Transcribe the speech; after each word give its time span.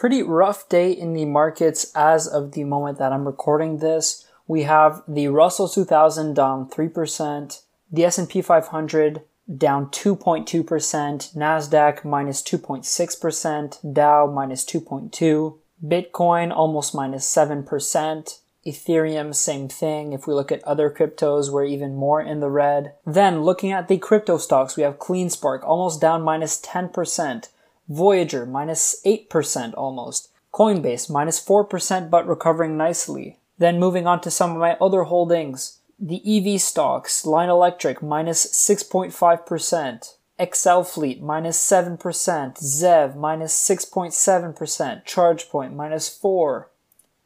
pretty 0.00 0.22
rough 0.22 0.66
day 0.70 0.90
in 0.90 1.12
the 1.12 1.26
markets 1.26 1.92
as 1.94 2.26
of 2.26 2.52
the 2.52 2.64
moment 2.64 2.96
that 2.96 3.12
I'm 3.12 3.26
recording 3.26 3.80
this. 3.80 4.26
We 4.48 4.62
have 4.62 5.02
the 5.06 5.28
Russell 5.28 5.68
2000 5.68 6.32
down 6.32 6.70
3%, 6.70 7.60
the 7.92 8.04
S&P 8.06 8.40
500 8.40 9.20
down 9.54 9.90
2.2%, 9.90 11.36
Nasdaq 11.36 12.02
minus 12.02 12.42
2.6%, 12.42 13.94
Dow 13.94 14.26
minus 14.26 14.64
2.2, 14.64 15.58
Bitcoin 15.86 16.50
almost 16.50 16.94
minus 16.94 17.30
7%, 17.30 18.38
Ethereum, 18.66 19.34
same 19.34 19.68
thing. 19.68 20.14
If 20.14 20.26
we 20.26 20.32
look 20.32 20.50
at 20.50 20.64
other 20.64 20.88
cryptos, 20.88 21.50
we're 21.50 21.66
even 21.66 21.94
more 21.94 22.22
in 22.22 22.40
the 22.40 22.48
red. 22.48 22.94
Then 23.04 23.42
looking 23.42 23.70
at 23.70 23.88
the 23.88 23.98
crypto 23.98 24.38
stocks, 24.38 24.78
we 24.78 24.82
have 24.82 24.98
CleanSpark 24.98 25.62
almost 25.62 26.00
down 26.00 26.22
minus 26.22 26.58
10%, 26.58 27.48
Voyager 27.90 28.46
minus 28.46 29.02
8% 29.04 29.74
almost, 29.76 30.30
Coinbase 30.54 31.10
minus 31.10 31.44
4% 31.44 32.08
but 32.08 32.26
recovering 32.26 32.76
nicely. 32.76 33.38
Then 33.58 33.78
moving 33.78 34.06
on 34.06 34.20
to 34.22 34.30
some 34.30 34.52
of 34.52 34.58
my 34.58 34.76
other 34.80 35.02
holdings. 35.02 35.80
The 35.98 36.22
EV 36.24 36.60
stocks, 36.60 37.26
Lion 37.26 37.50
Electric 37.50 38.00
minus 38.00 38.46
6.5%, 38.46 40.14
XL 40.54 40.82
Fleet 40.82 41.20
minus 41.20 41.58
7%, 41.58 41.98
Zev 41.98 43.16
minus 43.16 43.52
6.7%, 43.68 45.04
ChargePoint 45.04 45.74
minus 45.74 46.08
4, 46.08 46.70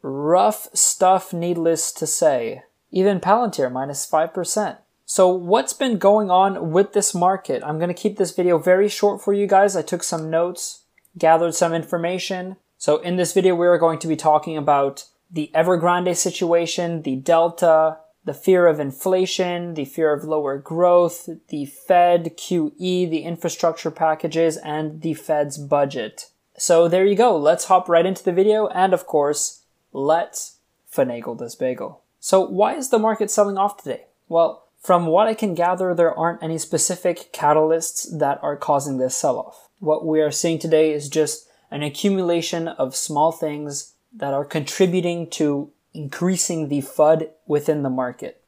Rough 0.03 0.69
stuff, 0.75 1.33
needless 1.33 1.93
to 1.93 2.07
say. 2.07 2.63
Even 2.91 3.21
Palantir 3.21 3.73
minus 3.73 4.07
5%. 4.11 4.79
So 5.07 5.29
what's 5.29 5.75
been 5.75 5.99
going 5.99 6.31
on 6.31 6.71
with 6.71 6.93
this 6.93 7.15
market? 7.15 7.63
I'm 7.65 7.79
going 7.79 7.89
to 7.89 7.95
keep 7.95 8.17
this 8.17 8.35
video 8.35 8.59
very 8.59 8.89
short 8.89 9.21
for 9.21 9.35
you 9.35 9.47
guys. 9.47 9.77
I 9.77 9.83
took 9.83 10.03
some 10.03 10.31
notes, 10.31 10.85
gathered 11.19 11.55
some 11.55 11.75
information. 11.75 12.57
So 12.79 12.99
in 12.99 13.17
this 13.17 13.33
video, 13.33 13.55
we 13.55 13.67
are 13.67 13.79
going 13.79 13.99
to 13.99 14.09
be 14.09 14.17
talking 14.17 14.57
about 14.57 15.05
the 15.31 15.51
Evergrande 15.55 16.17
situation, 16.17 17.03
the 17.03 17.17
Delta, 17.17 17.99
the 18.25 18.35
fear 18.35 18.67
of 18.67 18.81
inflation, 18.81 19.75
the 19.75 19.85
fear 19.85 20.13
of 20.13 20.25
lower 20.25 20.57
growth, 20.57 21.29
the 21.49 21.67
Fed, 21.67 22.37
QE, 22.37 23.11
the 23.11 23.25
infrastructure 23.25 23.91
packages, 23.91 24.57
and 24.57 25.03
the 25.03 25.13
Fed's 25.15 25.59
budget. 25.59 26.31
So 26.57 26.89
there 26.89 27.05
you 27.05 27.17
go. 27.17 27.37
Let's 27.37 27.67
hop 27.67 27.89
right 27.89 28.07
into 28.07 28.25
the 28.25 28.33
video. 28.33 28.69
And 28.69 28.95
of 28.95 29.07
course, 29.07 29.65
let's 29.93 30.57
finagle 30.91 31.39
this 31.39 31.55
bagel. 31.55 32.01
So 32.21 32.41
why 32.41 32.75
is 32.75 32.89
the 32.89 32.99
market 32.99 33.31
selling 33.31 33.59
off 33.59 33.83
today? 33.83 34.05
Well, 34.29 34.64
from 34.85 35.07
what 35.07 35.27
I 35.27 35.33
can 35.33 35.55
gather, 35.55 35.95
there 35.95 36.15
aren't 36.15 36.43
any 36.43 36.59
specific 36.59 37.33
catalysts 37.33 38.07
that 38.19 38.39
are 38.43 38.55
causing 38.55 38.99
this 38.99 39.17
sell-off. 39.17 39.71
What 39.79 40.05
we 40.07 40.21
are 40.21 40.31
seeing 40.31 40.59
today 40.59 40.93
is 40.93 41.09
just 41.09 41.49
an 41.71 41.83
accumulation 41.83 42.69
of 42.69 42.95
small 42.95 43.33
things 43.33 43.95
that 44.15 44.35
are 44.35 44.45
contributing 44.45 45.31
to 45.31 45.73
increasing 45.95 46.69
the 46.69 46.83
FUD 46.83 47.31
within 47.47 47.83
the 47.83 47.89
market. 47.89 48.43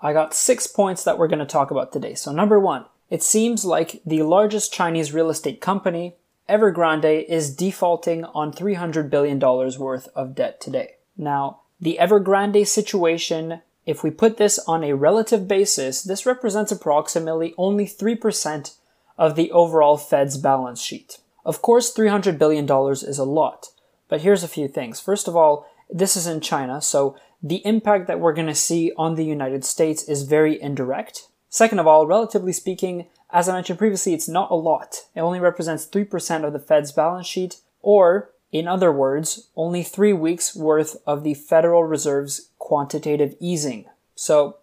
I 0.00 0.12
got 0.12 0.34
six 0.34 0.68
points 0.68 1.02
that 1.02 1.18
we're 1.18 1.26
going 1.26 1.40
to 1.40 1.46
talk 1.46 1.72
about 1.72 1.92
today. 1.92 2.14
So 2.14 2.30
number 2.30 2.60
one, 2.60 2.84
it 3.10 3.24
seems 3.24 3.64
like 3.64 4.00
the 4.06 4.22
largest 4.22 4.72
Chinese 4.72 5.12
real 5.12 5.30
estate 5.30 5.60
company 5.60 6.14
Evergrande 6.48 7.24
is 7.28 7.54
defaulting 7.54 8.24
on 8.26 8.52
$300 8.52 9.10
billion 9.10 9.40
worth 9.40 10.08
of 10.14 10.36
debt 10.36 10.60
today. 10.60 10.94
Now, 11.16 11.62
the 11.80 11.98
Evergrande 12.00 12.66
situation, 12.68 13.62
if 13.86 14.02
we 14.02 14.10
put 14.10 14.36
this 14.36 14.58
on 14.66 14.82
a 14.82 14.94
relative 14.94 15.46
basis, 15.46 16.02
this 16.02 16.26
represents 16.26 16.72
approximately 16.72 17.54
only 17.56 17.86
3% 17.86 18.74
of 19.16 19.36
the 19.36 19.50
overall 19.52 19.96
Fed's 19.96 20.36
balance 20.36 20.82
sheet. 20.82 21.18
Of 21.44 21.62
course, 21.62 21.94
$300 21.94 22.36
billion 22.36 22.66
is 22.90 23.18
a 23.18 23.24
lot, 23.24 23.68
but 24.08 24.22
here's 24.22 24.42
a 24.42 24.48
few 24.48 24.66
things. 24.66 25.00
First 25.00 25.28
of 25.28 25.36
all, 25.36 25.66
this 25.88 26.16
is 26.16 26.26
in 26.26 26.40
China, 26.40 26.82
so 26.82 27.16
the 27.40 27.64
impact 27.64 28.08
that 28.08 28.18
we're 28.18 28.34
going 28.34 28.48
to 28.48 28.54
see 28.54 28.92
on 28.96 29.14
the 29.14 29.24
United 29.24 29.64
States 29.64 30.02
is 30.08 30.24
very 30.24 30.60
indirect. 30.60 31.28
Second 31.48 31.78
of 31.78 31.86
all, 31.86 32.06
relatively 32.06 32.52
speaking, 32.52 33.06
as 33.30 33.48
I 33.48 33.54
mentioned 33.54 33.78
previously, 33.78 34.14
it's 34.14 34.28
not 34.28 34.50
a 34.50 34.56
lot. 34.56 35.02
It 35.14 35.20
only 35.20 35.38
represents 35.38 35.86
3% 35.86 36.44
of 36.44 36.52
the 36.52 36.58
Fed's 36.58 36.90
balance 36.90 37.26
sheet, 37.26 37.60
or, 37.80 38.30
in 38.52 38.68
other 38.68 38.92
words, 38.92 39.48
only 39.56 39.82
three 39.82 40.12
weeks 40.12 40.54
worth 40.54 40.96
of 41.06 41.24
the 41.24 41.34
Federal 41.34 41.84
Reserve's 41.84 42.48
quantitative 42.58 43.34
easing. 43.40 43.86
So, 44.14 44.58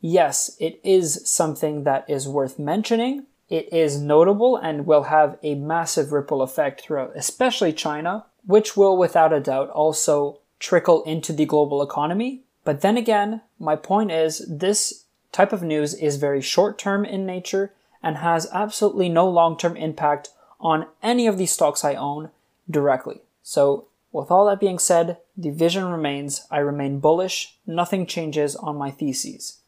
yes, 0.00 0.56
it 0.58 0.80
is 0.84 1.28
something 1.28 1.84
that 1.84 2.04
is 2.08 2.28
worth 2.28 2.58
mentioning. 2.58 3.26
It 3.48 3.72
is 3.72 4.00
notable 4.00 4.56
and 4.56 4.86
will 4.86 5.04
have 5.04 5.38
a 5.42 5.54
massive 5.54 6.12
ripple 6.12 6.42
effect 6.42 6.82
throughout, 6.82 7.12
especially 7.16 7.72
China, 7.72 8.26
which 8.44 8.76
will 8.76 8.96
without 8.96 9.32
a 9.32 9.40
doubt 9.40 9.70
also 9.70 10.40
trickle 10.60 11.02
into 11.04 11.32
the 11.32 11.46
global 11.46 11.82
economy. 11.82 12.42
But 12.64 12.82
then 12.82 12.96
again, 12.96 13.40
my 13.58 13.76
point 13.76 14.10
is 14.10 14.44
this 14.48 15.04
type 15.32 15.52
of 15.52 15.62
news 15.62 15.94
is 15.94 16.16
very 16.16 16.42
short 16.42 16.78
term 16.78 17.04
in 17.04 17.24
nature 17.24 17.72
and 18.02 18.18
has 18.18 18.48
absolutely 18.52 19.08
no 19.08 19.28
long-term 19.28 19.76
impact 19.76 20.30
on 20.60 20.86
any 21.02 21.26
of 21.26 21.38
the 21.38 21.46
stocks 21.46 21.84
I 21.84 21.94
own 21.94 22.30
directly. 22.70 23.22
So 23.48 23.86
with 24.12 24.30
all 24.30 24.44
that 24.44 24.60
being 24.60 24.78
said, 24.78 25.20
the 25.34 25.48
vision 25.48 25.86
remains. 25.86 26.46
I 26.50 26.58
remain 26.58 27.00
bullish. 27.00 27.56
Nothing 27.66 28.04
changes 28.04 28.54
on 28.54 28.76
my 28.76 28.90
theses. 28.90 29.60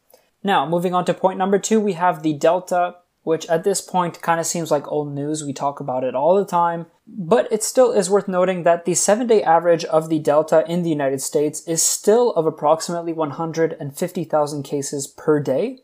Now, 0.44 0.68
moving 0.68 0.92
on 0.92 1.06
to 1.06 1.14
point 1.14 1.38
number 1.38 1.58
two, 1.58 1.80
we 1.80 1.94
have 1.94 2.22
the 2.22 2.34
delta, 2.34 2.96
which 3.22 3.46
at 3.46 3.64
this 3.64 3.80
point 3.80 4.20
kind 4.20 4.38
of 4.38 4.44
seems 4.44 4.70
like 4.70 4.86
old 4.92 5.14
news. 5.14 5.42
We 5.42 5.54
talk 5.54 5.80
about 5.80 6.04
it 6.04 6.14
all 6.14 6.36
the 6.36 6.44
time. 6.44 6.88
But 7.06 7.50
it 7.50 7.62
still 7.62 7.90
is 7.90 8.10
worth 8.10 8.28
noting 8.28 8.64
that 8.64 8.84
the 8.84 8.92
seven 8.92 9.26
day 9.26 9.42
average 9.42 9.86
of 9.86 10.10
the 10.10 10.18
delta 10.18 10.62
in 10.68 10.82
the 10.82 10.90
United 10.90 11.22
States 11.22 11.66
is 11.66 11.82
still 11.82 12.32
of 12.32 12.44
approximately 12.44 13.14
150,000 13.14 14.62
cases 14.62 15.06
per 15.06 15.40
day, 15.40 15.78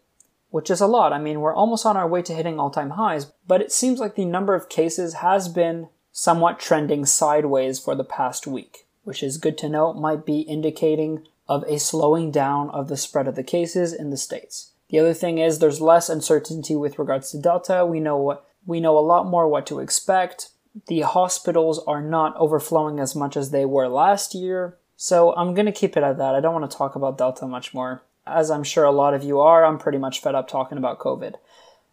which 0.51 0.69
is 0.71 0.83
a 0.83 0.87
lot. 0.87 1.15
I 1.15 1.19
mean, 1.19 1.41
we're 1.41 1.55
almost 1.55 1.87
on 1.87 1.97
our 1.97 2.07
way 2.07 2.21
to 2.21 2.35
hitting 2.35 2.61
all 2.61 2.69
time 2.69 2.91
highs, 2.91 3.33
but 3.47 3.63
it 3.63 3.73
seems 3.73 4.01
like 4.01 4.17
the 4.17 4.27
number 4.27 4.55
of 4.55 4.69
cases 4.69 5.15
has 5.15 5.49
been 5.49 5.89
somewhat 6.19 6.59
trending 6.59 7.05
sideways 7.05 7.79
for 7.79 7.95
the 7.95 8.03
past 8.03 8.47
week, 8.47 8.87
which 9.05 9.23
is 9.23 9.37
good 9.37 9.59
to 9.59 9.69
know, 9.69 9.93
might 9.93 10.25
be 10.25 10.41
indicating 10.41 11.27
of 11.47 11.63
a 11.65 11.79
slowing 11.79 12.31
down 12.31 12.71
of 12.71 12.89
the 12.89 12.97
spread 12.97 13.29
of 13.29 13.35
the 13.35 13.43
cases 13.43 13.93
in 13.93 14.09
the 14.09 14.17
States. 14.17 14.71
The 14.89 14.99
other 14.99 15.13
thing 15.13 15.37
is 15.37 15.59
there's 15.59 15.79
less 15.79 16.09
uncertainty 16.09 16.75
with 16.75 16.99
regards 16.99 17.31
to 17.33 17.39
Delta. 17.39 17.85
We 17.85 18.01
know 18.01 18.17
what 18.17 18.49
we 18.65 18.81
know 18.81 18.97
a 18.97 19.01
lot 19.01 19.27
more 19.27 19.47
what 19.47 19.67
to 19.67 19.79
expect. 19.79 20.49
The 20.87 21.03
hospitals 21.03 21.85
are 21.87 22.01
not 22.01 22.35
overflowing 22.39 22.99
as 22.99 23.15
much 23.15 23.37
as 23.37 23.51
they 23.51 23.67
were 23.67 23.87
last 23.87 24.35
year. 24.35 24.79
So 24.97 25.35
I'm 25.37 25.53
going 25.53 25.67
to 25.67 25.73
keep 25.73 25.99
it 25.99 26.03
at 26.03 26.17
that. 26.17 26.35
I 26.35 26.41
don't 26.41 26.55
want 26.55 26.71
to 26.71 26.77
talk 26.77 26.97
about 26.97 27.19
Delta 27.19 27.47
much 27.47 27.75
more 27.75 28.01
as 28.27 28.51
I'm 28.51 28.65
sure 28.65 28.85
a 28.85 28.91
lot 28.91 29.13
of 29.13 29.23
you 29.23 29.39
are, 29.39 29.67
I'm 29.67 29.79
pretty 29.79 29.99
much 29.99 30.23
fed 30.23 30.35
up 30.35 30.49
talking 30.49 30.79
about 30.79 30.99
COVID. 30.99 31.35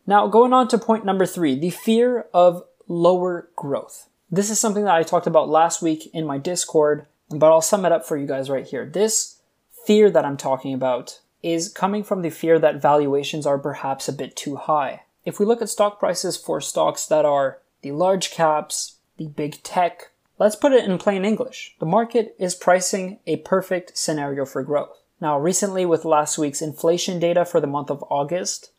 Now, 0.07 0.27
going 0.27 0.53
on 0.53 0.69
to 0.69 0.77
point 0.77 1.05
number 1.05 1.25
three, 1.25 1.59
the 1.59 1.69
fear 1.69 2.25
of 2.33 2.63
lower 2.87 3.49
growth. 3.55 4.07
This 4.33 4.49
is 4.49 4.59
something 4.59 4.85
that 4.85 4.95
I 4.95 5.03
talked 5.03 5.27
about 5.27 5.47
last 5.47 5.83
week 5.83 6.09
in 6.11 6.25
my 6.25 6.39
Discord, 6.39 7.05
but 7.29 7.51
I'll 7.51 7.61
sum 7.61 7.85
it 7.85 7.91
up 7.91 8.03
for 8.03 8.17
you 8.17 8.25
guys 8.25 8.49
right 8.49 8.65
here. 8.65 8.83
This 8.83 9.39
fear 9.85 10.09
that 10.09 10.25
I'm 10.25 10.37
talking 10.37 10.73
about 10.73 11.19
is 11.43 11.69
coming 11.69 12.03
from 12.03 12.23
the 12.23 12.31
fear 12.31 12.57
that 12.57 12.81
valuations 12.81 13.45
are 13.45 13.59
perhaps 13.59 14.07
a 14.07 14.11
bit 14.11 14.35
too 14.35 14.55
high. 14.55 15.03
If 15.23 15.39
we 15.39 15.45
look 15.45 15.61
at 15.61 15.69
stock 15.69 15.99
prices 15.99 16.35
for 16.35 16.59
stocks 16.61 17.05
that 17.05 17.25
are 17.25 17.59
the 17.83 17.91
large 17.91 18.31
caps, 18.31 18.95
the 19.17 19.27
big 19.27 19.61
tech, 19.61 20.09
let's 20.39 20.55
put 20.55 20.71
it 20.71 20.85
in 20.85 20.97
plain 20.97 21.25
English. 21.25 21.75
The 21.77 21.85
market 21.85 22.35
is 22.39 22.55
pricing 22.55 23.19
a 23.27 23.37
perfect 23.37 23.95
scenario 23.95 24.45
for 24.45 24.63
growth. 24.63 24.97
Now, 25.21 25.37
recently 25.37 25.85
with 25.85 26.05
last 26.05 26.39
week's 26.39 26.63
inflation 26.63 27.19
data 27.19 27.45
for 27.45 27.61
the 27.61 27.67
month 27.67 27.91
of 27.91 28.03
August, 28.09 28.71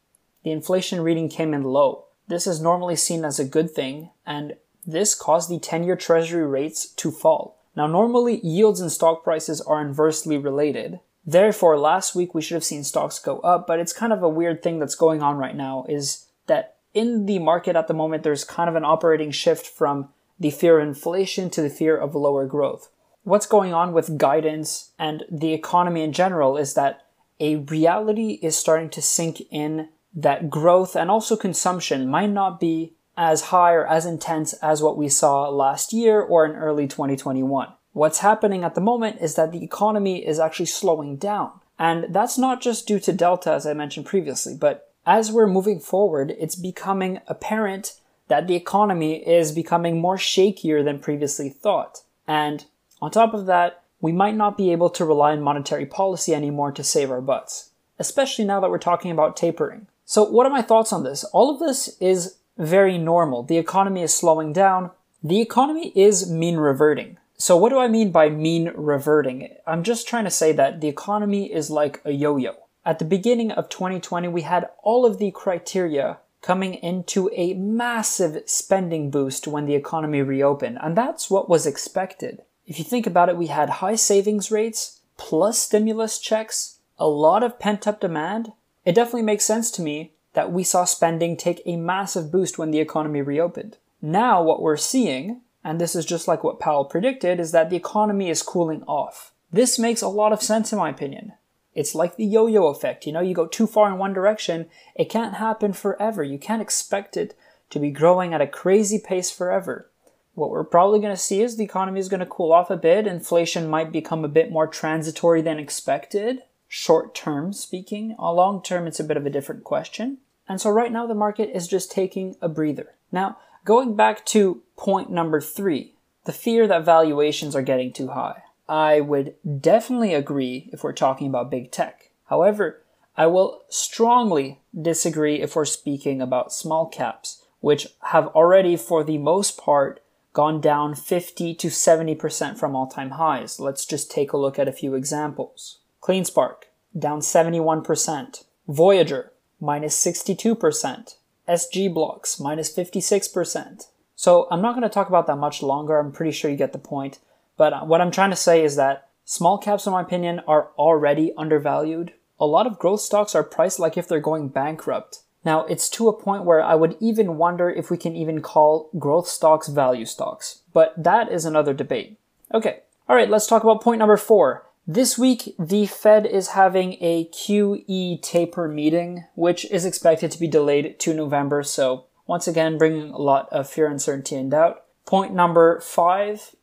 the 0.42 0.50
inflation 0.50 1.00
reading 1.00 1.28
came 1.28 1.54
in 1.54 1.62
low. 1.62 2.06
This 2.26 2.48
is 2.48 2.60
normally 2.60 2.96
seen 2.96 3.24
as 3.24 3.38
a 3.38 3.44
good 3.44 3.70
thing, 3.70 4.10
and 4.26 4.56
this 4.86 5.14
caused 5.14 5.50
the 5.50 5.58
10 5.58 5.84
year 5.84 5.96
treasury 5.96 6.46
rates 6.46 6.86
to 6.86 7.10
fall. 7.10 7.58
Now, 7.76 7.86
normally 7.86 8.40
yields 8.40 8.80
and 8.80 8.92
stock 8.92 9.24
prices 9.24 9.60
are 9.60 9.80
inversely 9.80 10.38
related. 10.38 11.00
Therefore, 11.26 11.78
last 11.78 12.14
week 12.14 12.34
we 12.34 12.42
should 12.42 12.54
have 12.54 12.64
seen 12.64 12.84
stocks 12.84 13.18
go 13.18 13.40
up, 13.40 13.66
but 13.66 13.80
it's 13.80 13.92
kind 13.92 14.12
of 14.12 14.22
a 14.22 14.28
weird 14.28 14.62
thing 14.62 14.78
that's 14.78 14.94
going 14.94 15.22
on 15.22 15.36
right 15.36 15.56
now 15.56 15.86
is 15.88 16.26
that 16.46 16.76
in 16.92 17.26
the 17.26 17.38
market 17.38 17.74
at 17.74 17.88
the 17.88 17.94
moment, 17.94 18.22
there's 18.22 18.44
kind 18.44 18.68
of 18.68 18.76
an 18.76 18.84
operating 18.84 19.30
shift 19.30 19.66
from 19.66 20.10
the 20.38 20.50
fear 20.50 20.78
of 20.78 20.86
inflation 20.86 21.50
to 21.50 21.62
the 21.62 21.70
fear 21.70 21.96
of 21.96 22.14
lower 22.14 22.46
growth 22.46 22.90
what's 23.24 23.46
going 23.46 23.74
on 23.74 23.92
with 23.92 24.18
guidance 24.18 24.90
and 24.98 25.24
the 25.30 25.52
economy 25.52 26.02
in 26.02 26.12
general 26.12 26.56
is 26.56 26.74
that 26.74 27.06
a 27.40 27.56
reality 27.56 28.38
is 28.42 28.56
starting 28.56 28.88
to 28.90 29.02
sink 29.02 29.42
in 29.50 29.88
that 30.14 30.48
growth 30.48 30.94
and 30.94 31.10
also 31.10 31.36
consumption 31.36 32.08
might 32.08 32.30
not 32.30 32.60
be 32.60 32.92
as 33.16 33.42
high 33.42 33.72
or 33.72 33.86
as 33.86 34.06
intense 34.06 34.52
as 34.54 34.82
what 34.82 34.96
we 34.96 35.08
saw 35.08 35.48
last 35.48 35.92
year 35.92 36.20
or 36.20 36.44
in 36.44 36.56
early 36.56 36.86
2021. 36.86 37.68
What's 37.92 38.18
happening 38.18 38.64
at 38.64 38.74
the 38.74 38.80
moment 38.80 39.18
is 39.20 39.36
that 39.36 39.52
the 39.52 39.62
economy 39.62 40.26
is 40.26 40.40
actually 40.40 40.66
slowing 40.66 41.16
down. 41.16 41.52
And 41.78 42.12
that's 42.14 42.38
not 42.38 42.60
just 42.60 42.86
due 42.86 43.00
to 43.00 43.12
Delta, 43.12 43.52
as 43.52 43.66
I 43.66 43.72
mentioned 43.72 44.06
previously, 44.06 44.56
but 44.56 44.92
as 45.06 45.30
we're 45.30 45.46
moving 45.46 45.80
forward, 45.80 46.34
it's 46.38 46.56
becoming 46.56 47.20
apparent 47.26 47.98
that 48.28 48.46
the 48.46 48.56
economy 48.56 49.16
is 49.26 49.52
becoming 49.52 50.00
more 50.00 50.16
shakier 50.16 50.84
than 50.84 50.98
previously 50.98 51.50
thought. 51.50 52.02
And 52.26 52.64
on 53.02 53.10
top 53.10 53.34
of 53.34 53.46
that, 53.46 53.82
we 54.00 54.12
might 54.12 54.36
not 54.36 54.56
be 54.56 54.72
able 54.72 54.90
to 54.90 55.04
rely 55.04 55.32
on 55.32 55.40
monetary 55.40 55.86
policy 55.86 56.34
anymore 56.34 56.72
to 56.72 56.84
save 56.84 57.10
our 57.10 57.20
butts, 57.20 57.70
especially 57.98 58.44
now 58.44 58.60
that 58.60 58.70
we're 58.70 58.78
talking 58.78 59.10
about 59.10 59.36
tapering. 59.36 59.86
So, 60.04 60.24
what 60.24 60.46
are 60.46 60.52
my 60.52 60.62
thoughts 60.62 60.92
on 60.92 61.04
this? 61.04 61.24
All 61.24 61.50
of 61.50 61.58
this 61.58 61.96
is 62.00 62.36
very 62.58 62.98
normal. 62.98 63.42
The 63.42 63.58
economy 63.58 64.02
is 64.02 64.14
slowing 64.14 64.52
down. 64.52 64.90
The 65.22 65.40
economy 65.40 65.92
is 65.94 66.30
mean 66.30 66.56
reverting. 66.56 67.18
So, 67.36 67.56
what 67.56 67.70
do 67.70 67.78
I 67.78 67.88
mean 67.88 68.10
by 68.12 68.28
mean 68.28 68.70
reverting? 68.74 69.48
I'm 69.66 69.82
just 69.82 70.06
trying 70.06 70.24
to 70.24 70.30
say 70.30 70.52
that 70.52 70.80
the 70.80 70.88
economy 70.88 71.52
is 71.52 71.70
like 71.70 72.00
a 72.04 72.12
yo 72.12 72.36
yo. 72.36 72.54
At 72.86 72.98
the 72.98 73.04
beginning 73.04 73.50
of 73.50 73.68
2020, 73.68 74.28
we 74.28 74.42
had 74.42 74.68
all 74.82 75.04
of 75.04 75.18
the 75.18 75.30
criteria 75.30 76.18
coming 76.42 76.74
into 76.74 77.30
a 77.34 77.54
massive 77.54 78.42
spending 78.46 79.10
boost 79.10 79.48
when 79.48 79.66
the 79.66 79.74
economy 79.74 80.22
reopened, 80.22 80.78
and 80.80 80.96
that's 80.96 81.30
what 81.30 81.48
was 81.48 81.66
expected. 81.66 82.42
If 82.66 82.78
you 82.78 82.84
think 82.84 83.06
about 83.06 83.28
it, 83.28 83.36
we 83.36 83.48
had 83.48 83.68
high 83.70 83.96
savings 83.96 84.50
rates, 84.50 85.00
plus 85.16 85.58
stimulus 85.58 86.18
checks, 86.18 86.78
a 86.98 87.08
lot 87.08 87.42
of 87.42 87.58
pent 87.58 87.88
up 87.88 88.00
demand. 88.00 88.52
It 88.84 88.94
definitely 88.94 89.22
makes 89.22 89.44
sense 89.44 89.70
to 89.72 89.82
me 89.82 90.13
that 90.34 90.52
we 90.52 90.62
saw 90.62 90.84
spending 90.84 91.36
take 91.36 91.62
a 91.64 91.76
massive 91.76 92.30
boost 92.30 92.58
when 92.58 92.70
the 92.70 92.80
economy 92.80 93.22
reopened. 93.22 93.78
Now, 94.02 94.42
what 94.42 94.60
we're 94.60 94.76
seeing, 94.76 95.40
and 95.64 95.80
this 95.80 95.96
is 95.96 96.04
just 96.04 96.28
like 96.28 96.44
what 96.44 96.60
Powell 96.60 96.84
predicted, 96.84 97.40
is 97.40 97.52
that 97.52 97.70
the 97.70 97.76
economy 97.76 98.28
is 98.28 98.42
cooling 98.42 98.82
off. 98.82 99.32
This 99.52 99.78
makes 99.78 100.02
a 100.02 100.08
lot 100.08 100.32
of 100.32 100.42
sense 100.42 100.72
in 100.72 100.78
my 100.78 100.90
opinion. 100.90 101.32
It's 101.74 101.94
like 101.94 102.16
the 102.16 102.24
yo 102.24 102.46
yo 102.46 102.66
effect. 102.66 103.06
You 103.06 103.12
know, 103.12 103.20
you 103.20 103.34
go 103.34 103.46
too 103.46 103.66
far 103.66 103.88
in 103.88 103.98
one 103.98 104.12
direction, 104.12 104.66
it 104.94 105.08
can't 105.08 105.34
happen 105.34 105.72
forever. 105.72 106.22
You 106.22 106.38
can't 106.38 106.62
expect 106.62 107.16
it 107.16 107.36
to 107.70 107.78
be 107.78 107.90
growing 107.90 108.34
at 108.34 108.40
a 108.40 108.46
crazy 108.46 108.98
pace 108.98 109.30
forever. 109.30 109.90
What 110.34 110.50
we're 110.50 110.64
probably 110.64 111.00
going 111.00 111.14
to 111.14 111.20
see 111.20 111.42
is 111.42 111.56
the 111.56 111.64
economy 111.64 112.00
is 112.00 112.08
going 112.08 112.20
to 112.20 112.26
cool 112.26 112.52
off 112.52 112.70
a 112.70 112.76
bit. 112.76 113.06
Inflation 113.06 113.68
might 113.68 113.92
become 113.92 114.24
a 114.24 114.28
bit 114.28 114.50
more 114.50 114.66
transitory 114.66 115.42
than 115.42 115.58
expected, 115.58 116.42
short 116.68 117.14
term 117.14 117.52
speaking. 117.52 118.16
long 118.18 118.62
term, 118.62 118.86
it's 118.86 119.00
a 119.00 119.04
bit 119.04 119.16
of 119.16 119.26
a 119.26 119.30
different 119.30 119.64
question. 119.64 120.18
And 120.48 120.60
so 120.60 120.70
right 120.70 120.92
now, 120.92 121.06
the 121.06 121.14
market 121.14 121.54
is 121.54 121.68
just 121.68 121.90
taking 121.90 122.36
a 122.40 122.48
breather. 122.48 122.94
Now, 123.10 123.38
going 123.64 123.96
back 123.96 124.26
to 124.26 124.62
point 124.76 125.10
number 125.10 125.40
three, 125.40 125.94
the 126.24 126.32
fear 126.32 126.66
that 126.66 126.84
valuations 126.84 127.54
are 127.54 127.62
getting 127.62 127.92
too 127.92 128.08
high. 128.08 128.42
I 128.68 129.00
would 129.00 129.34
definitely 129.60 130.14
agree 130.14 130.70
if 130.72 130.82
we're 130.82 130.92
talking 130.92 131.26
about 131.26 131.50
big 131.50 131.70
tech. 131.70 132.10
However, 132.26 132.82
I 133.16 133.26
will 133.26 133.62
strongly 133.68 134.60
disagree 134.78 135.40
if 135.40 135.54
we're 135.54 135.66
speaking 135.66 136.20
about 136.20 136.52
small 136.52 136.86
caps, 136.86 137.44
which 137.60 137.88
have 138.02 138.28
already, 138.28 138.76
for 138.76 139.04
the 139.04 139.18
most 139.18 139.58
part, 139.58 140.00
gone 140.32 140.60
down 140.60 140.94
50 140.94 141.54
to 141.54 141.68
70% 141.68 142.58
from 142.58 142.74
all 142.74 142.88
time 142.88 143.10
highs. 143.10 143.60
Let's 143.60 143.86
just 143.86 144.10
take 144.10 144.32
a 144.32 144.38
look 144.38 144.58
at 144.58 144.68
a 144.68 144.72
few 144.72 144.94
examples. 144.94 145.78
CleanSpark, 146.02 146.64
down 146.98 147.20
71%. 147.20 148.44
Voyager, 148.66 149.32
minus 149.64 149.96
62%. 150.04 151.16
SG 151.48 151.92
Blocks, 151.92 152.40
minus 152.40 152.74
56%. 152.74 153.86
So 154.16 154.46
I'm 154.50 154.62
not 154.62 154.72
going 154.72 154.82
to 154.82 154.88
talk 154.88 155.08
about 155.08 155.26
that 155.26 155.36
much 155.36 155.62
longer. 155.62 155.98
I'm 155.98 156.12
pretty 156.12 156.32
sure 156.32 156.50
you 156.50 156.56
get 156.56 156.72
the 156.72 156.78
point. 156.78 157.18
But 157.56 157.72
uh, 157.72 157.80
what 157.82 158.00
I'm 158.00 158.10
trying 158.10 158.30
to 158.30 158.36
say 158.36 158.64
is 158.64 158.76
that 158.76 159.08
small 159.24 159.58
caps, 159.58 159.86
in 159.86 159.92
my 159.92 160.02
opinion, 160.02 160.40
are 160.46 160.70
already 160.78 161.32
undervalued. 161.36 162.12
A 162.38 162.46
lot 162.46 162.66
of 162.66 162.78
growth 162.78 163.00
stocks 163.00 163.34
are 163.34 163.44
priced 163.44 163.78
like 163.78 163.96
if 163.96 164.08
they're 164.08 164.20
going 164.20 164.48
bankrupt. 164.48 165.20
Now, 165.44 165.66
it's 165.66 165.90
to 165.90 166.08
a 166.08 166.18
point 166.18 166.44
where 166.44 166.62
I 166.62 166.74
would 166.74 166.96
even 167.00 167.36
wonder 167.36 167.68
if 167.68 167.90
we 167.90 167.98
can 167.98 168.16
even 168.16 168.40
call 168.40 168.88
growth 168.98 169.28
stocks 169.28 169.68
value 169.68 170.06
stocks. 170.06 170.60
But 170.72 170.94
that 170.96 171.30
is 171.30 171.44
another 171.44 171.74
debate. 171.74 172.18
Okay. 172.52 172.80
All 173.08 173.16
right. 173.16 173.28
Let's 173.28 173.46
talk 173.46 173.62
about 173.62 173.82
point 173.82 173.98
number 173.98 174.16
four. 174.16 174.66
This 174.86 175.16
week, 175.16 175.54
the 175.58 175.86
Fed 175.86 176.26
is 176.26 176.48
having 176.48 176.98
a 177.00 177.26
QE 177.28 178.20
taper 178.20 178.68
meeting, 178.68 179.24
which 179.34 179.64
is 179.70 179.86
expected 179.86 180.30
to 180.30 180.38
be 180.38 180.46
delayed 180.46 181.00
to 181.00 181.14
November. 181.14 181.62
So 181.62 182.04
once 182.26 182.46
again, 182.46 182.76
bringing 182.76 183.10
a 183.10 183.16
lot 183.16 183.48
of 183.50 183.68
fear, 183.68 183.86
uncertainty, 183.86 184.36
and 184.36 184.50
doubt. 184.50 184.82
Point 185.06 185.32
number 185.32 185.80
five 185.80 186.54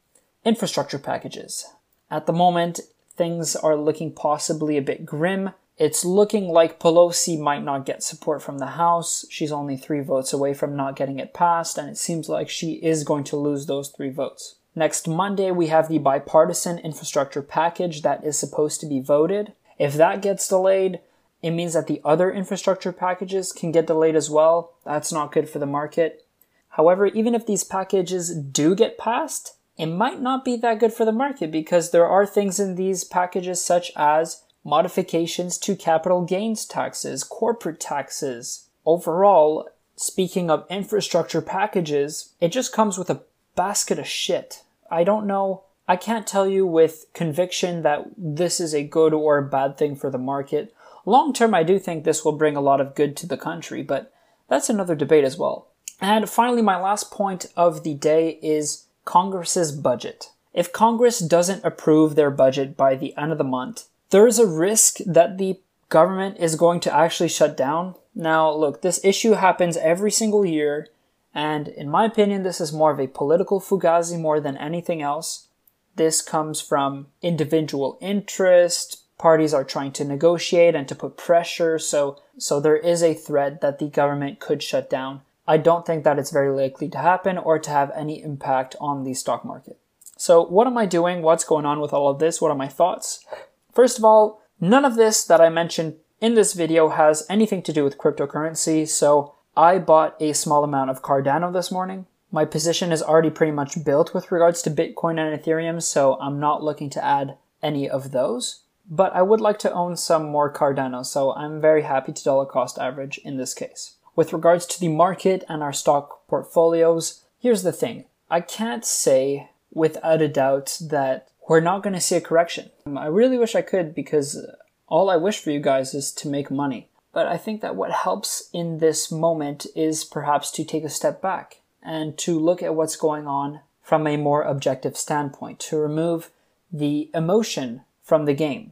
Infrastructure 0.46 1.00
packages. 1.00 1.68
At 2.12 2.28
the 2.28 2.34
moment, 2.34 2.80
things 3.16 3.56
are 3.56 3.76
looking 3.76 4.12
possibly 4.12 4.78
a 4.78 4.82
bit 4.82 5.06
grim. 5.06 5.52
It's 5.78 6.06
looking 6.06 6.48
like 6.48 6.80
Pelosi 6.80 7.40
might 7.40 7.64
not 7.64 7.86
get 7.86 8.04
support 8.04 8.44
from 8.44 8.60
the 8.60 8.68
House. 8.68 9.26
She's 9.30 9.52
only 9.52 9.78
three 9.78 10.02
votes 10.02 10.32
away 10.32 10.54
from 10.54 10.76
not 10.76 10.96
getting 10.96 11.18
it 11.18 11.34
passed, 11.34 11.78
and 11.78 11.90
it 11.90 11.98
seems 11.98 12.30
like 12.30 12.50
she 12.50 12.74
is 12.74 13.04
going 13.04 13.24
to 13.26 13.36
lose 13.36 13.66
those 13.66 13.90
three 13.90 14.10
votes. 14.10 14.56
Next 14.76 15.08
Monday, 15.08 15.52
we 15.52 15.68
have 15.68 15.90
the 15.90 15.98
bipartisan 15.98 16.80
infrastructure 16.80 17.42
package 17.42 18.04
that 18.04 18.24
is 18.24 18.40
supposed 18.40 18.80
to 18.80 18.86
be 18.86 19.02
voted. 19.02 19.54
If 19.78 19.96
that 19.96 20.22
gets 20.22 20.48
delayed, 20.48 21.02
it 21.42 21.52
means 21.52 21.74
that 21.74 21.88
the 21.88 22.02
other 22.06 22.32
infrastructure 22.32 22.94
packages 22.94 23.52
can 23.52 23.72
get 23.72 23.88
delayed 23.88 24.16
as 24.16 24.30
well. 24.30 24.74
That's 24.86 25.12
not 25.12 25.32
good 25.32 25.50
for 25.50 25.60
the 25.60 25.66
market. 25.66 26.26
However, 26.70 27.08
even 27.08 27.36
if 27.36 27.46
these 27.46 27.66
packages 27.66 28.34
do 28.34 28.76
get 28.76 28.98
passed, 28.98 29.56
it 29.78 29.88
might 29.88 30.22
not 30.22 30.46
be 30.46 30.56
that 30.58 30.80
good 30.80 30.94
for 30.94 31.04
the 31.04 31.12
market 31.12 31.52
because 31.52 31.92
there 31.92 32.08
are 32.08 32.26
things 32.26 32.60
in 32.60 32.76
these 32.76 33.04
packages 33.04 33.64
such 33.64 33.92
as 33.98 34.44
modifications 34.64 35.58
to 35.58 35.76
capital 35.76 36.24
gains 36.24 36.66
taxes, 36.66 37.24
corporate 37.24 37.80
taxes. 37.80 38.70
Overall, 38.86 39.68
speaking 39.96 40.50
of 40.50 40.66
infrastructure 40.70 41.42
packages, 41.42 42.34
it 42.40 42.50
just 42.50 42.72
comes 42.72 42.98
with 42.98 43.10
a 43.10 43.24
basket 43.56 44.00
of 44.00 44.08
shit. 44.08 44.64
I 44.90 45.04
don't 45.04 45.28
know. 45.28 45.64
I 45.88 45.96
can't 45.96 46.28
tell 46.28 46.48
you 46.48 46.66
with 46.66 47.06
conviction 47.14 47.82
that 47.84 48.06
this 48.18 48.60
is 48.60 48.74
a 48.74 48.84
good 48.84 49.14
or 49.14 49.38
a 49.38 49.44
bad 49.44 49.78
thing 49.78 49.96
for 49.96 50.10
the 50.10 50.18
market. 50.18 50.74
Long 51.06 51.34
term, 51.34 51.54
I 51.54 51.64
do 51.64 51.80
think 51.80 52.04
this 52.04 52.24
will 52.24 52.32
bring 52.32 52.56
a 52.56 52.62
lot 52.62 52.80
of 52.80 52.96
good 52.96 53.18
to 53.18 53.28
the 53.28 53.38
country, 53.38 53.82
but 53.84 54.14
that's 54.48 54.70
another 54.70 54.96
debate 54.96 55.24
as 55.24 55.38
well. 55.38 55.68
And 56.00 56.30
finally, 56.30 56.62
my 56.62 56.80
last 56.80 57.12
point 57.12 57.48
of 57.56 57.84
the 57.84 57.94
day 57.94 58.40
is 58.42 58.86
Congress's 59.06 59.72
budget. 59.72 60.32
If 60.54 60.74
Congress 60.74 61.20
doesn't 61.20 61.64
approve 61.64 62.16
their 62.16 62.32
budget 62.32 62.76
by 62.76 62.96
the 62.96 63.16
end 63.18 63.32
of 63.32 63.38
the 63.38 63.44
month, 63.44 63.86
there 64.10 64.28
is 64.28 64.40
a 64.40 64.48
risk 64.48 64.98
that 65.06 65.38
the 65.38 65.60
government 65.90 66.38
is 66.40 66.56
going 66.56 66.80
to 66.82 66.94
actually 66.94 67.30
shut 67.30 67.56
down. 67.56 67.96
Now, 68.14 68.52
look, 68.52 68.82
this 68.82 69.04
issue 69.04 69.34
happens 69.34 69.78
every 69.78 70.12
single 70.12 70.46
year, 70.46 70.88
and 71.34 71.68
in 71.68 71.90
my 71.90 72.06
opinion, 72.06 72.44
this 72.44 72.60
is 72.60 72.74
more 72.74 72.92
of 72.92 73.00
a 73.00 73.08
political 73.08 73.60
fugazi 73.60 74.20
more 74.20 74.40
than 74.40 74.58
anything 74.58 75.02
else. 75.02 75.48
This 75.96 76.22
comes 76.22 76.62
from 76.62 77.08
individual 77.22 77.98
interest. 78.02 79.04
Parties 79.18 79.54
are 79.54 79.64
trying 79.64 79.92
to 79.94 80.04
negotiate 80.04 80.76
and 80.76 80.88
to 80.88 80.96
put 80.96 81.16
pressure, 81.16 81.78
so 81.78 82.22
so 82.38 82.60
there 82.60 82.78
is 82.78 83.04
a 83.04 83.14
threat 83.14 83.62
that 83.62 83.80
the 83.80 83.88
government 83.88 84.40
could 84.40 84.64
shut 84.64 84.90
down. 84.90 85.22
I 85.48 85.58
don't 85.58 85.86
think 85.86 86.04
that 86.04 86.18
it's 86.18 86.32
very 86.32 86.50
likely 86.50 86.90
to 86.90 86.98
happen 86.98 87.38
or 87.38 87.60
to 87.60 87.70
have 87.70 87.92
any 87.96 88.22
impact 88.22 88.76
on 88.80 89.04
the 89.04 89.14
stock 89.14 89.44
market. 89.46 89.78
So, 90.18 90.46
what 90.46 90.68
am 90.68 90.78
I 90.78 90.86
doing? 90.86 91.22
What's 91.22 91.44
going 91.44 91.66
on 91.66 91.80
with 91.80 91.94
all 91.94 92.10
of 92.10 92.20
this? 92.20 92.42
What 92.42 92.52
are 92.52 92.58
my 92.58 92.68
thoughts? 92.68 93.26
First 93.74 93.98
of 93.98 94.06
all, 94.06 94.42
none 94.60 94.86
of 94.86 94.96
this 94.96 95.24
that 95.26 95.42
I 95.42 95.50
mentioned 95.50 95.96
in 96.20 96.36
this 96.36 96.54
video 96.54 96.90
has 96.90 97.26
anything 97.30 97.64
to 97.64 97.74
do 97.74 97.84
with 97.84 97.98
cryptocurrency, 97.98 98.88
so 98.88 99.36
I 99.56 99.80
bought 99.80 100.16
a 100.22 100.32
small 100.32 100.64
amount 100.64 100.92
of 100.92 101.02
Cardano 101.02 101.52
this 101.52 101.72
morning. 101.72 102.06
My 102.32 102.46
position 102.46 102.94
is 102.94 103.04
already 103.04 103.30
pretty 103.30 103.52
much 103.52 103.84
built 103.84 104.14
with 104.14 104.32
regards 104.32 104.62
to 104.62 104.72
Bitcoin 104.72 105.20
and 105.20 105.38
Ethereum, 105.38 105.82
so 105.82 106.18
I'm 106.22 106.40
not 106.40 106.64
looking 106.64 106.90
to 106.92 107.04
add 107.04 107.38
any 107.62 107.90
of 107.90 108.12
those. 108.12 108.62
But 108.90 109.14
I 109.14 109.22
would 109.22 109.42
like 109.42 109.60
to 109.60 109.74
own 109.74 109.98
some 109.98 110.30
more 110.30 110.52
Cardano, 110.52 111.06
so 111.06 111.34
I'm 111.34 111.60
very 111.60 111.82
happy 111.82 112.14
to 112.14 112.24
dollar 112.24 112.46
cost 112.46 112.80
average 112.80 113.18
in 113.26 113.36
this 113.36 113.54
case. 113.54 113.96
With 114.16 114.32
regards 114.32 114.66
to 114.68 114.80
the 114.80 114.88
market 114.88 115.44
and 115.50 115.62
our 115.62 115.74
stock 115.74 116.26
portfolios, 116.28 117.24
here's 117.38 117.64
the 117.64 117.74
thing. 117.74 118.06
I 118.30 118.40
can't 118.40 118.86
say 118.86 119.50
without 119.74 120.22
a 120.22 120.30
doubt 120.30 120.78
that 120.82 121.28
we're 121.50 121.60
not 121.60 121.84
going 121.84 121.94
to 121.94 122.00
see 122.00 122.16
a 122.16 122.22
correction. 122.22 122.70
I 122.96 123.08
really 123.08 123.38
wish 123.38 123.56
I 123.56 123.62
could 123.62 123.94
because 123.94 124.46
all 124.88 125.10
I 125.10 125.18
wish 125.18 125.40
for 125.40 125.52
you 125.52 125.60
guys 125.60 125.94
is 125.94 126.14
to 126.14 126.30
make 126.30 126.50
money. 126.50 126.88
But 127.14 127.28
I 127.28 127.38
think 127.38 127.62
that 127.62 127.76
what 127.76 127.92
helps 127.92 128.50
in 128.54 128.78
this 128.78 129.12
moment 129.12 129.68
is 129.76 130.04
perhaps 130.04 130.52
to 130.52 130.64
take 130.64 130.84
a 130.84 130.90
step 130.90 131.22
back 131.22 131.62
and 131.84 132.18
to 132.20 132.40
look 132.40 132.64
at 132.64 132.76
what's 132.76 132.96
going 132.96 133.28
on 133.28 133.62
from 133.82 134.08
a 134.08 134.18
more 134.18 134.44
objective 134.44 134.96
standpoint, 134.96 135.60
to 135.60 135.78
remove 135.78 136.30
the 136.72 137.10
emotion 137.14 137.82
from 138.04 138.26
the 138.26 138.34
game. 138.34 138.72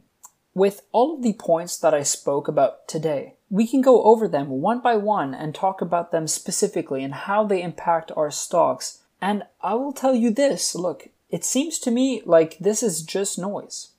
With 0.54 0.82
all 0.92 1.14
of 1.14 1.22
the 1.22 1.34
points 1.34 1.76
that 1.78 1.94
I 1.94 2.02
spoke 2.02 2.48
about 2.48 2.88
today, 2.88 3.34
we 3.50 3.66
can 3.66 3.82
go 3.82 4.04
over 4.04 4.26
them 4.26 4.48
one 4.48 4.80
by 4.80 4.96
one 4.96 5.34
and 5.34 5.54
talk 5.54 5.80
about 5.80 6.12
them 6.12 6.26
specifically 6.26 7.04
and 7.04 7.14
how 7.14 7.44
they 7.44 7.62
impact 7.62 8.12
our 8.16 8.30
stocks. 8.30 9.00
And 9.20 9.42
I 9.60 9.74
will 9.74 9.92
tell 9.92 10.14
you 10.14 10.30
this 10.30 10.74
look, 10.74 11.08
it 11.28 11.44
seems 11.44 11.78
to 11.80 11.90
me 11.90 12.22
like 12.24 12.58
this 12.58 12.82
is 12.82 13.02
just 13.02 13.38
noise. 13.38 13.90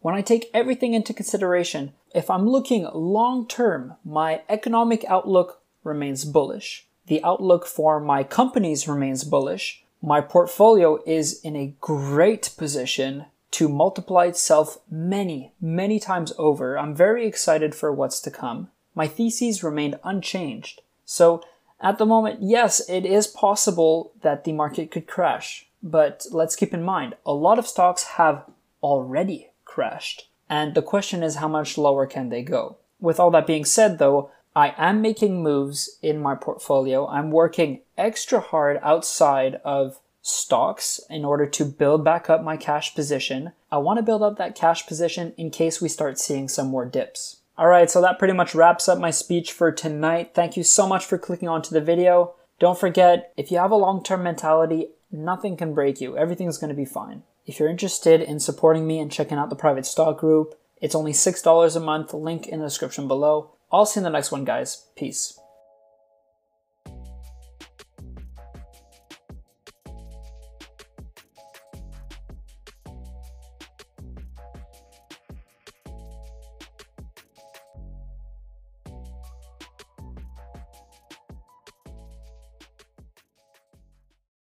When 0.00 0.14
I 0.14 0.22
take 0.22 0.50
everything 0.54 0.94
into 0.94 1.12
consideration, 1.12 1.92
if 2.14 2.30
I'm 2.30 2.48
looking 2.48 2.88
long 2.94 3.46
term, 3.46 3.96
my 4.04 4.42
economic 4.48 5.04
outlook 5.04 5.60
remains 5.84 6.24
bullish. 6.24 6.86
The 7.06 7.22
outlook 7.22 7.66
for 7.66 8.00
my 8.00 8.24
companies 8.24 8.88
remains 8.88 9.24
bullish. 9.24 9.84
my 10.02 10.22
portfolio 10.22 10.98
is 11.04 11.38
in 11.42 11.54
a 11.54 11.74
great 11.80 12.54
position 12.56 13.26
to 13.50 13.68
multiply 13.68 14.24
itself 14.24 14.78
many, 14.90 15.52
many 15.60 16.00
times 16.00 16.32
over. 16.38 16.78
I'm 16.78 16.94
very 16.94 17.26
excited 17.26 17.74
for 17.74 17.92
what's 17.92 18.20
to 18.20 18.30
come. 18.30 18.70
My 18.94 19.06
theses 19.06 19.62
remained 19.62 19.98
unchanged. 20.02 20.80
So 21.04 21.42
at 21.80 21.98
the 21.98 22.06
moment, 22.06 22.38
yes, 22.40 22.80
it 22.88 23.04
is 23.04 23.26
possible 23.26 24.12
that 24.22 24.44
the 24.44 24.52
market 24.52 24.90
could 24.90 25.06
crash. 25.06 25.66
But 25.82 26.26
let's 26.30 26.56
keep 26.56 26.72
in 26.72 26.82
mind, 26.82 27.16
a 27.26 27.34
lot 27.34 27.58
of 27.58 27.66
stocks 27.66 28.04
have 28.04 28.44
already 28.82 29.49
crashed. 29.70 30.28
And 30.48 30.74
the 30.74 30.82
question 30.82 31.22
is, 31.22 31.36
how 31.36 31.48
much 31.48 31.78
lower 31.78 32.06
can 32.06 32.28
they 32.28 32.42
go? 32.42 32.78
With 32.98 33.20
all 33.20 33.30
that 33.30 33.46
being 33.46 33.64
said, 33.64 33.98
though, 33.98 34.30
I 34.54 34.74
am 34.76 35.00
making 35.00 35.44
moves 35.44 35.98
in 36.02 36.18
my 36.18 36.34
portfolio. 36.34 37.06
I'm 37.06 37.30
working 37.30 37.82
extra 37.96 38.40
hard 38.40 38.80
outside 38.82 39.60
of 39.64 40.00
stocks 40.22 41.00
in 41.08 41.24
order 41.24 41.46
to 41.46 41.64
build 41.64 42.04
back 42.04 42.28
up 42.28 42.42
my 42.42 42.56
cash 42.56 42.94
position. 42.94 43.52
I 43.70 43.78
want 43.78 43.98
to 43.98 44.02
build 44.02 44.22
up 44.22 44.38
that 44.38 44.56
cash 44.56 44.86
position 44.86 45.34
in 45.36 45.50
case 45.50 45.80
we 45.80 45.88
start 45.88 46.18
seeing 46.18 46.48
some 46.48 46.66
more 46.66 46.84
dips. 46.84 47.36
All 47.56 47.68
right, 47.68 47.90
so 47.90 48.00
that 48.00 48.18
pretty 48.18 48.34
much 48.34 48.54
wraps 48.54 48.88
up 48.88 48.98
my 48.98 49.10
speech 49.12 49.52
for 49.52 49.70
tonight. 49.70 50.32
Thank 50.34 50.56
you 50.56 50.64
so 50.64 50.86
much 50.86 51.04
for 51.04 51.16
clicking 51.16 51.48
onto 51.48 51.72
the 51.72 51.80
video. 51.80 52.34
Don't 52.58 52.78
forget, 52.78 53.32
if 53.36 53.50
you 53.50 53.58
have 53.58 53.70
a 53.70 53.76
long-term 53.76 54.22
mentality, 54.22 54.88
nothing 55.12 55.56
can 55.56 55.74
break 55.74 56.00
you. 56.00 56.16
Everything's 56.16 56.58
going 56.58 56.70
to 56.70 56.76
be 56.76 56.84
fine. 56.84 57.22
If 57.50 57.58
you're 57.58 57.68
interested 57.68 58.20
in 58.22 58.38
supporting 58.38 58.86
me 58.86 59.00
and 59.00 59.10
checking 59.10 59.36
out 59.36 59.50
the 59.50 59.56
private 59.56 59.84
stock 59.84 60.18
group, 60.18 60.54
it's 60.80 60.94
only 60.94 61.10
$6 61.10 61.76
a 61.76 61.80
month, 61.80 62.14
link 62.14 62.46
in 62.46 62.60
the 62.60 62.66
description 62.66 63.08
below. 63.08 63.50
I'll 63.72 63.86
see 63.86 63.98
you 63.98 64.06
in 64.06 64.12
the 64.12 64.16
next 64.16 64.30
one, 64.30 64.44
guys. 64.44 64.86
Peace. 64.94 65.39